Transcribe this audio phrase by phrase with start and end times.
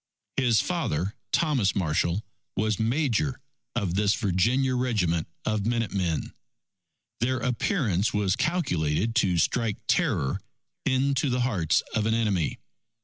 [0.35, 2.23] His father Thomas Marshall
[2.57, 3.39] was Major
[3.75, 6.33] of this Virginia regiment of Minute Men.
[7.19, 10.39] Their appearance was calculated to strike terror
[10.87, 12.57] into the hearts of an enemy.